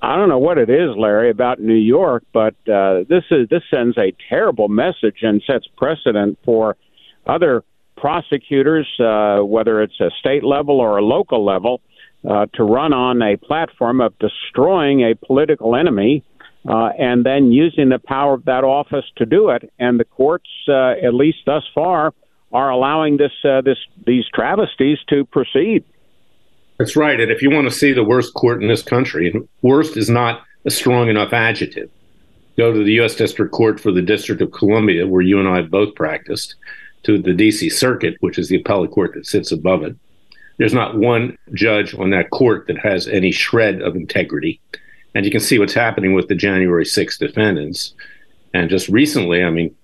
[0.00, 3.62] I don't know what it is, Larry, about New York, but uh, this is this
[3.70, 6.78] sends a terrible message and sets precedent for
[7.26, 7.62] other
[7.98, 11.82] prosecutors, uh, whether it's a state level or a local level,
[12.28, 16.22] uh, to run on a platform of destroying a political enemy
[16.68, 19.72] uh, and then using the power of that office to do it.
[19.78, 22.12] And the courts, uh, at least thus far,
[22.52, 25.84] are allowing this uh, this these travesties to proceed.
[26.78, 27.20] That's right.
[27.20, 30.10] And if you want to see the worst court in this country, and worst is
[30.10, 31.90] not a strong enough adjective,
[32.56, 33.14] go to the U.S.
[33.14, 36.56] District Court for the District of Columbia, where you and I both practiced,
[37.04, 37.70] to the D.C.
[37.70, 39.94] Circuit, which is the appellate court that sits above it
[40.60, 44.60] there's not one judge on that court that has any shred of integrity.
[45.14, 47.94] And you can see what's happening with the January 6th defendants.
[48.52, 49.74] And just recently, I mean,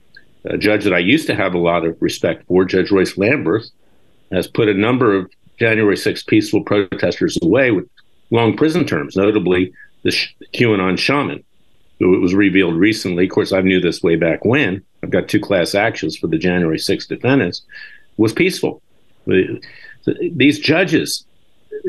[0.45, 3.71] a judge that I used to have a lot of respect for, Judge Royce Lamberth,
[4.31, 7.89] has put a number of January 6th peaceful protesters away with
[8.31, 10.11] long prison terms, notably the
[10.53, 11.43] QAnon shaman,
[12.01, 13.25] who it was revealed recently.
[13.25, 14.85] Of course, I knew this way back when.
[15.03, 17.63] I've got two class actions for the January 6th defendants,
[18.19, 18.83] was peaceful.
[20.07, 21.25] The, these judges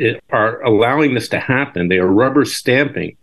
[0.01, 1.87] eh, are allowing this to happen.
[1.87, 3.15] They are rubber stamping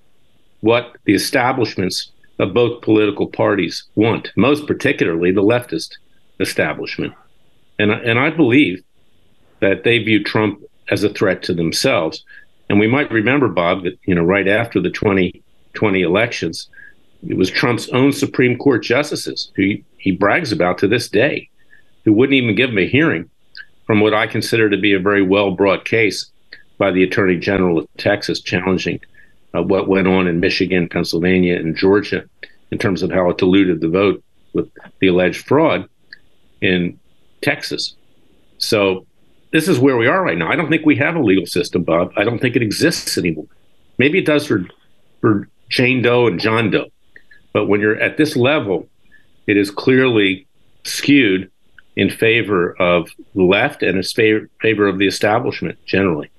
[0.61, 5.97] what the establishments of both political parties want, most particularly the leftist
[6.41, 7.13] establishment.
[7.79, 8.83] And, and I believe
[9.61, 12.25] that they view Trump as a threat to themselves.
[12.69, 16.69] And we might remember, Bob, that you know, right after the 2020 elections,
[17.27, 21.49] it was Trump's own Supreme Court justices who he brags about to this day,
[22.05, 23.31] who wouldn't even give him a hearing
[23.87, 26.31] from what I consider to be a very well brought case
[26.79, 29.01] by the Attorney General of Texas challenging
[29.55, 32.25] uh, what went on in Michigan, Pennsylvania, and Georgia
[32.71, 34.71] in terms of how it diluted the vote with
[35.01, 35.89] the alleged fraud
[36.61, 36.99] in
[37.43, 37.95] Texas.
[38.59, 39.07] So
[39.53, 40.51] this is where we are right now.
[40.51, 42.13] I don't think we have a legal system, Bob.
[42.17, 43.47] I don't think it exists anymore.
[43.99, 44.67] Maybe it does for
[45.21, 46.91] for Jane Doe and John Doe,
[47.53, 48.89] but when you're at this level,
[49.47, 50.47] it is clearly
[50.85, 51.51] skewed
[51.97, 56.31] in favor of the left and in favor, favor of the establishment generally.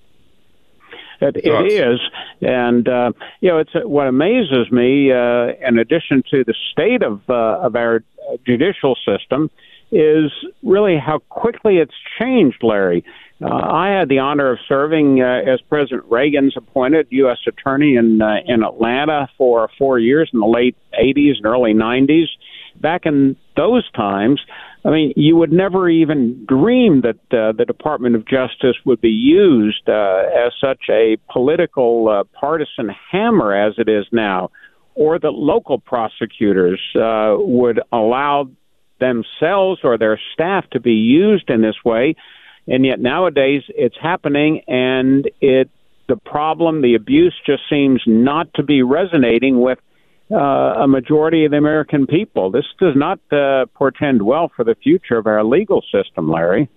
[1.21, 1.99] It, it is,
[2.41, 5.11] and uh, you know, it's what amazes me.
[5.13, 8.03] Uh, in addition to the state of uh, of our
[8.45, 9.49] judicial system,
[9.91, 13.05] is really how quickly it's changed, Larry.
[13.41, 17.39] Uh, I had the honor of serving uh, as President Reagan's appointed U.S.
[17.47, 22.27] Attorney in uh, in Atlanta for four years in the late '80s and early '90s.
[22.79, 24.41] Back in those times,
[24.83, 29.09] I mean, you would never even dream that uh, the Department of Justice would be
[29.09, 34.51] used uh, as such a political uh, partisan hammer as it is now,
[34.93, 38.49] or that local prosecutors uh, would allow
[38.99, 42.15] themselves or their staff to be used in this way.
[42.67, 45.69] And yet nowadays it's happening, and it
[46.07, 49.79] the problem, the abuse, just seems not to be resonating with
[50.31, 52.51] uh, a majority of the American people.
[52.51, 56.69] This does not uh, portend well for the future of our legal system, Larry.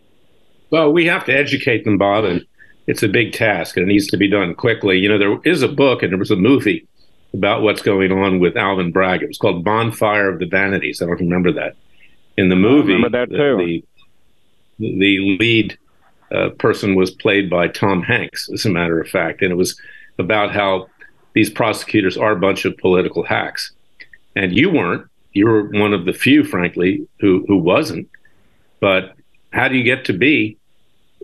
[0.71, 2.45] Well, we have to educate them, Bob, and
[2.87, 4.99] it's a big task, and it needs to be done quickly.
[4.99, 6.87] You know, there is a book and there was a movie
[7.33, 9.23] about what's going on with Alvin Bragg.
[9.23, 11.01] It was called Bonfire of the Vanities.
[11.01, 11.77] I don't remember that.
[12.37, 13.57] In the movie, remember that too.
[13.59, 13.85] The,
[14.79, 15.79] the, the lead
[16.31, 19.81] uh, person was played by Tom Hanks, as a matter of fact, and it was
[20.19, 20.87] about how
[21.39, 23.71] these prosecutors are a bunch of political hacks.
[24.35, 25.07] And you weren't.
[25.35, 28.09] You were one of the few, frankly, who, who wasn't.
[28.81, 29.15] But
[29.53, 30.57] how do you get to be,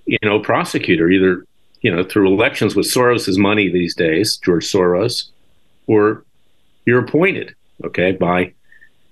[0.07, 1.11] you know, prosecutor?
[1.11, 1.45] Either,
[1.81, 5.31] you know, through elections with Soros's money these days, George Soros,
[5.89, 6.25] or
[6.87, 8.53] you're appointed, okay, by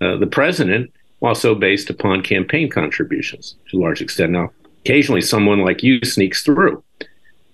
[0.00, 4.30] uh, the president, also based upon campaign contributions to a large extent.
[4.30, 4.52] Now,
[4.84, 6.84] occasionally someone like you sneaks through,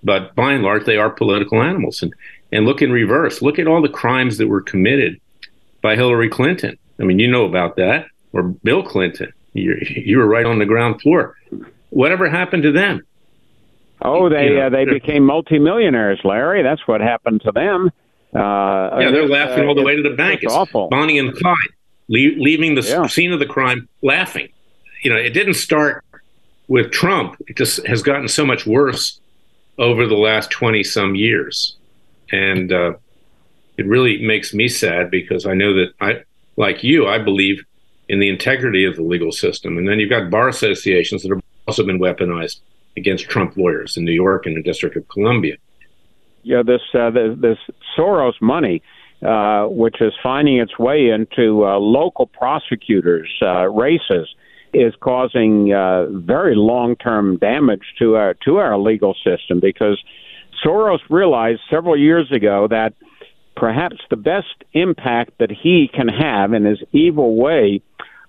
[0.03, 2.03] but by and large, they are political animals.
[2.03, 2.13] And
[2.53, 3.43] and look in reverse.
[3.43, 5.21] Look at all the crimes that were committed
[5.83, 6.79] by Hillary Clinton.
[7.01, 9.33] I mean, you know about that, or Bill Clinton.
[9.53, 11.37] You, you were right on the ground floor.
[11.91, 13.03] Whatever happened to them?
[14.03, 16.63] Oh, they you know, uh, they became multimillionaires, Larry.
[16.63, 17.91] That's what happened to them.
[18.35, 20.41] Uh, yeah, they're laughing uh, all the way to the bank.
[20.43, 20.89] It's awful.
[20.89, 21.57] Bonnie and Clyde
[22.09, 23.07] leaving the yeah.
[23.07, 24.49] scene of the crime laughing.
[25.03, 26.05] You know, it didn't start
[26.69, 27.37] with Trump.
[27.49, 29.19] It just has gotten so much worse
[29.79, 31.78] over the last twenty some years
[32.33, 32.95] and uh,
[33.77, 36.23] it really makes me sad because I know that I,
[36.57, 37.65] like you, I believe
[38.09, 39.79] in the integrity of the legal system.
[39.79, 42.61] And then you've got bar associations that have also been weaponized
[42.97, 45.57] against Trump lawyers in New York and the District of Columbia.
[46.43, 47.59] Yeah, this uh, this,
[47.97, 48.83] Soros money,
[49.23, 54.29] uh, which is finding its way into uh, local prosecutors' uh, races,
[54.73, 60.03] is causing uh, very long-term damage to our to our legal system because
[60.65, 62.95] Soros realized several years ago that
[63.57, 67.83] perhaps the best impact that he can have in his evil way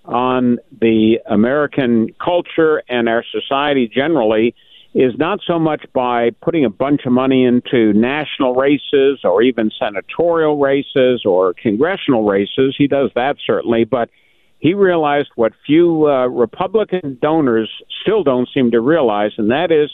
[0.05, 4.55] on the American culture and our society generally
[4.95, 9.69] is not so much by putting a bunch of money into national races or even
[9.77, 12.73] senatorial races or congressional races.
[12.75, 14.09] He does that certainly, but
[14.57, 17.69] he realized what few uh, Republican donors
[18.01, 19.91] still don't seem to realize, and that is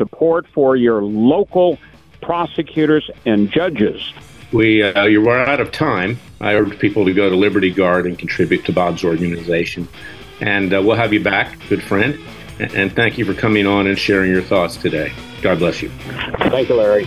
[0.00, 1.78] support for your local
[2.22, 4.14] prosecutors and judges.
[4.50, 6.18] We uh, you are out of time.
[6.40, 9.86] I urge people to go to Liberty Guard and contribute to Bob's organization,
[10.40, 12.18] and uh, we'll have you back, good friend.
[12.58, 15.12] And thank you for coming on and sharing your thoughts today.
[15.42, 15.88] God bless you.
[16.50, 17.06] Thank you, Larry.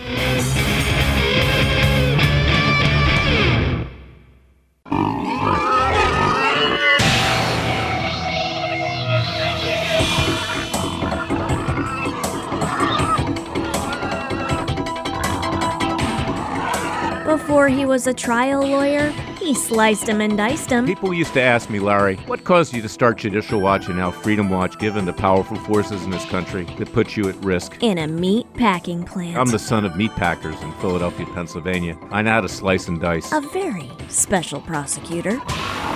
[17.94, 20.84] Was a trial lawyer, he sliced him and diced him.
[20.88, 24.10] People used to ask me, Larry, what caused you to start Judicial Watch and now
[24.10, 27.78] Freedom Watch, given the powerful forces in this country that put you at risk?
[27.84, 29.38] In a meat packing plant.
[29.38, 31.96] I'm the son of meat packers in Philadelphia, Pennsylvania.
[32.10, 33.32] I know how to slice and dice.
[33.32, 35.40] A very special prosecutor,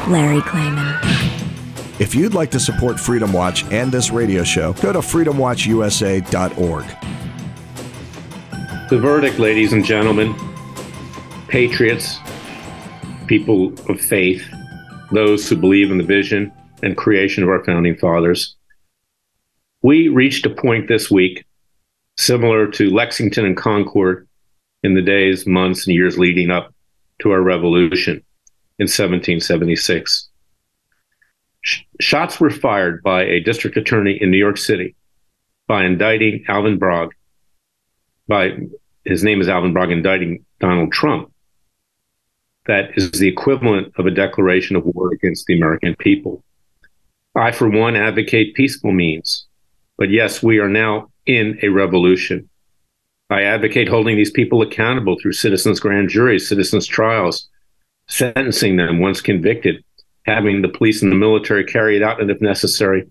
[0.07, 1.01] Larry Klayman.
[1.99, 6.85] If you'd like to support Freedom Watch and this radio show, go to freedomwatchusa.org.
[8.91, 10.35] The verdict, ladies and gentlemen,
[11.47, 12.17] patriots,
[13.27, 14.45] people of faith,
[15.11, 16.51] those who believe in the vision
[16.83, 18.55] and creation of our founding fathers.
[19.81, 21.45] We reached a point this week
[22.17, 24.27] similar to Lexington and Concord
[24.83, 26.73] in the days, months, and years leading up
[27.19, 28.23] to our revolution
[28.79, 30.29] in 1776.
[31.61, 34.95] Sh- shots were fired by a district attorney in New York City
[35.67, 37.09] by indicting Alvin Bragg,
[38.27, 38.57] by
[39.03, 41.31] his name is Alvin Bragg, indicting Donald Trump,
[42.67, 46.43] that is the equivalent of a declaration of war against the American people.
[47.35, 49.45] I, for one, advocate peaceful means.
[49.97, 52.49] But yes, we are now in a revolution.
[53.29, 57.47] I advocate holding these people accountable through citizens' grand juries, citizens' trials,
[58.07, 59.83] sentencing them once convicted,
[60.25, 63.09] having the police and the military carry it out, and if necessary,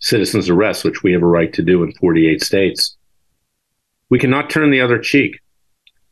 [0.00, 2.96] citizens' arrests, which we have a right to do in 48 states.
[4.10, 5.40] We cannot turn the other cheek.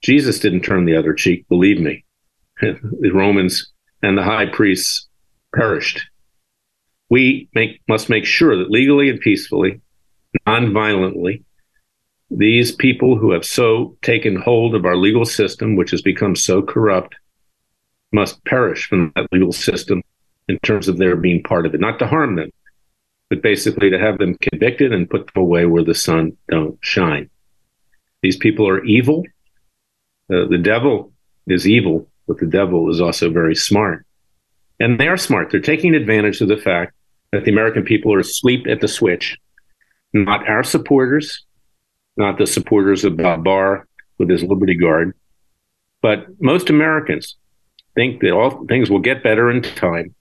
[0.01, 2.02] Jesus didn't turn the other cheek, believe me.
[2.63, 3.71] The Romans
[4.03, 5.09] and the high priests
[5.55, 6.01] perished.
[7.11, 9.81] We make, must make sure that legally and peacefully,
[10.47, 11.45] non-violently,
[12.31, 16.63] these people who have so taken hold of our legal system, which has become so
[16.63, 17.15] corrupt,
[18.13, 20.03] must perish from that legal system
[20.49, 22.51] in terms of their being part of it, not to harm them,
[23.29, 27.29] but basically to have them convicted and put away where the sun don't shine.
[28.23, 29.25] These people are evil.
[30.33, 31.13] Uh, the devil
[31.47, 34.07] is evil, but the devil is also very smart.
[34.81, 35.51] And they are smart.
[35.51, 36.95] They're taking advantage of the fact
[37.33, 39.39] that the American people are asleep at the switch.
[40.13, 41.45] Not our supporters,
[42.17, 43.87] not the supporters of Bob Barr
[44.19, 45.15] with his Liberty Guard,
[46.03, 47.37] but most Americans
[47.95, 50.15] think that all things will get better in time,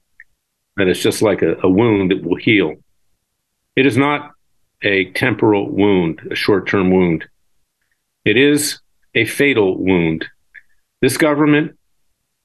[0.77, 2.75] that it's just like a, a wound that will heal.
[3.75, 4.31] It is not
[4.83, 7.25] a temporal wound, a short term wound.
[8.25, 8.79] It is
[9.15, 10.25] a fatal wound.
[11.01, 11.77] This government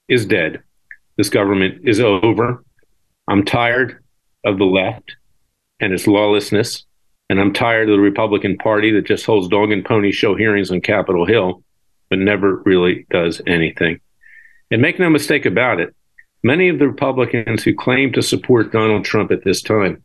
[0.09, 0.63] is dead.
[1.17, 2.63] This government is over.
[3.29, 4.03] I'm tired
[4.45, 5.17] of the left
[5.81, 6.85] and its lawlessness.
[7.29, 10.71] And I'm tired of the Republican Party that just holds dog and pony show hearings
[10.71, 11.63] on Capitol Hill,
[12.09, 14.01] but never really does anything.
[14.71, 15.95] And make no mistake about it,
[16.45, 20.05] many of the Republicans who claim to support Donald Trump at this time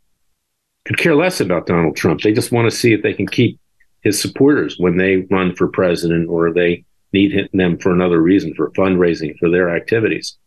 [0.85, 2.21] could care less about Donald Trump.
[2.21, 3.59] They just want to see if they can keep
[4.01, 6.83] his supporters when they run for president or they
[7.13, 10.37] need them for another reason, for fundraising, for their activities.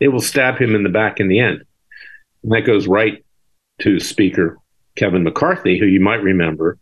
[0.00, 1.62] They will stab him in the back in the end.
[2.42, 3.24] And that goes right
[3.80, 4.58] to Speaker
[4.96, 6.78] Kevin McCarthy, who you might remember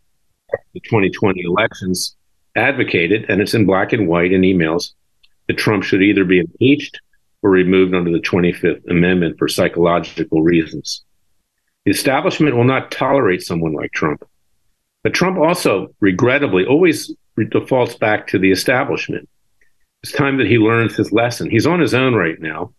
[0.74, 2.16] the 2020 elections
[2.56, 4.92] advocated, and it's in black and white in emails,
[5.46, 7.00] that Trump should either be impeached
[7.42, 11.04] or removed under the 25th Amendment for psychological reasons.
[11.84, 14.24] The establishment will not tolerate someone like Trump.
[15.02, 17.14] But Trump also, regrettably, always
[17.44, 19.28] defaults back to the establishment.
[20.02, 21.50] It's time that he learns his lesson.
[21.50, 22.72] He's on his own right now.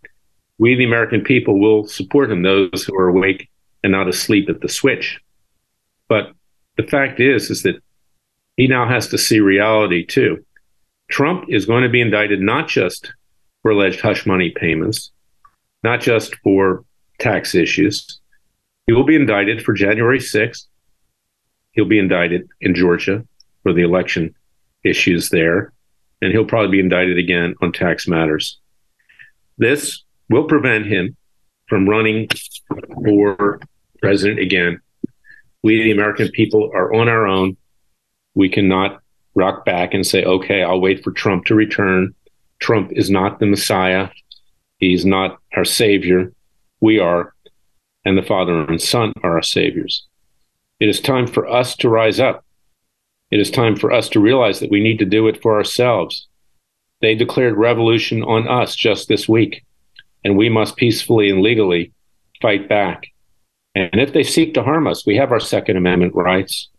[0.58, 3.50] We, the American people, will support him, those who are awake
[3.84, 5.20] and not asleep at the switch.
[6.10, 6.32] But
[6.78, 7.82] the fact is, is that
[8.56, 10.44] he now has to see reality too.
[11.10, 13.12] Trump is going to be indicted not just
[13.62, 15.12] for alleged hush money payments,
[15.84, 16.84] not just for
[17.20, 18.20] tax issues.
[18.88, 20.66] He will be indicted for January 6th.
[21.72, 23.26] He'll be indicted in Georgia
[23.64, 24.34] for the election
[24.84, 25.74] issues there,
[26.22, 28.60] and he'll probably be indicted again on tax matters.
[29.58, 31.16] This will prevent him
[31.68, 32.30] from running
[33.04, 33.60] for
[34.02, 34.80] president again.
[35.64, 37.58] We, the American people, are on our own.
[38.36, 39.02] We cannot
[39.36, 42.14] rock back and say, okay, I'll wait for Trump to return.
[42.60, 44.10] Trump is not the Messiah.
[44.78, 46.32] He's not our savior.
[46.82, 47.34] We are,
[48.06, 50.06] and the Father and Son are our saviors.
[50.80, 52.46] It is time for us to rise up.
[53.30, 56.28] It is time for us to realize that we need to do it for ourselves.
[57.02, 59.66] They declared revolution on us just this week,
[60.24, 61.92] and we must peacefully and legally
[62.42, 63.08] fight back.
[63.76, 66.70] And if they seek to harm us, we have our Second Amendment rights.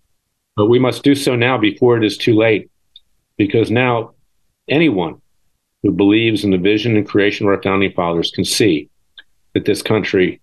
[0.56, 2.70] But we must do so now before it is too late,
[3.36, 4.14] because now
[4.68, 5.20] anyone
[5.82, 8.88] who believes in the vision and creation of our founding fathers can see
[9.54, 10.40] that this country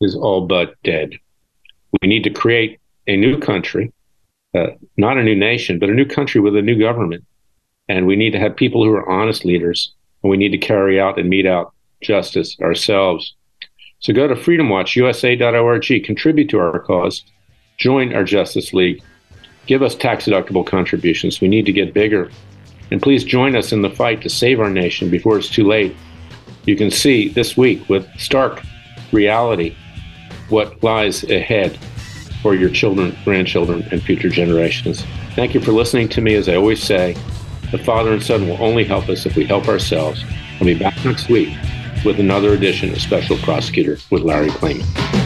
[0.00, 1.14] is all but dead.
[2.00, 2.78] We need to create
[3.08, 3.92] a new country,
[4.54, 7.24] uh, not a new nation, but a new country with a new government.
[7.88, 9.92] And we need to have people who are honest leaders,
[10.22, 11.72] and we need to carry out and mete out
[12.02, 13.34] justice ourselves.
[14.00, 17.24] So go to freedomwatchusa.org, contribute to our cause,
[17.78, 19.02] join our Justice League,
[19.66, 21.40] give us tax deductible contributions.
[21.40, 22.30] We need to get bigger.
[22.90, 25.94] And please join us in the fight to save our nation before it's too late.
[26.64, 28.62] You can see this week with stark
[29.12, 29.74] reality
[30.48, 31.78] what lies ahead
[32.42, 35.04] for your children, grandchildren, and future generations.
[35.34, 36.34] Thank you for listening to me.
[36.34, 37.16] As I always say,
[37.70, 40.24] the Father and Son will only help us if we help ourselves.
[40.60, 41.56] I'll be back next week
[42.04, 45.17] with another edition of Special Prosecutor with Larry Klayman.